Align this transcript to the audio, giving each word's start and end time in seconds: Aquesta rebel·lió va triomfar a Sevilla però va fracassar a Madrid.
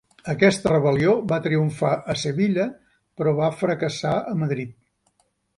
Aquesta 0.31 0.69
rebel·lió 0.71 1.11
va 1.31 1.37
triomfar 1.47 1.91
a 2.13 2.17
Sevilla 2.21 2.67
però 3.21 3.37
va 3.41 3.53
fracassar 3.61 4.19
a 4.33 4.37
Madrid. 4.45 4.77